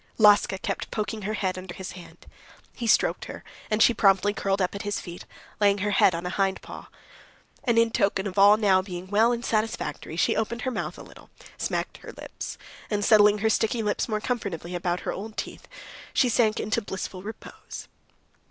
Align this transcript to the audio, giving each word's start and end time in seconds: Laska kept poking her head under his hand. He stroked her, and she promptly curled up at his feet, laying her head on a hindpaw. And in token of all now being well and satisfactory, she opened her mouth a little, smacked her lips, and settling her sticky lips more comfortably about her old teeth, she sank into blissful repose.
Laska 0.17 0.57
kept 0.57 0.89
poking 0.89 1.21
her 1.21 1.35
head 1.35 1.59
under 1.59 1.75
his 1.75 1.91
hand. 1.91 2.25
He 2.73 2.87
stroked 2.87 3.25
her, 3.25 3.43
and 3.69 3.83
she 3.83 3.93
promptly 3.93 4.33
curled 4.33 4.59
up 4.59 4.73
at 4.73 4.81
his 4.81 4.99
feet, 4.99 5.25
laying 5.59 5.77
her 5.77 5.91
head 5.91 6.15
on 6.15 6.25
a 6.25 6.31
hindpaw. 6.31 6.87
And 7.65 7.77
in 7.77 7.91
token 7.91 8.25
of 8.25 8.35
all 8.35 8.57
now 8.57 8.81
being 8.81 9.09
well 9.11 9.31
and 9.31 9.45
satisfactory, 9.45 10.15
she 10.15 10.35
opened 10.35 10.63
her 10.63 10.71
mouth 10.71 10.97
a 10.97 11.03
little, 11.03 11.29
smacked 11.55 11.97
her 11.97 12.13
lips, 12.13 12.57
and 12.89 13.05
settling 13.05 13.37
her 13.45 13.49
sticky 13.51 13.83
lips 13.83 14.09
more 14.09 14.19
comfortably 14.19 14.73
about 14.73 15.01
her 15.01 15.11
old 15.13 15.37
teeth, 15.37 15.67
she 16.15 16.29
sank 16.29 16.59
into 16.59 16.81
blissful 16.81 17.21
repose. 17.21 17.87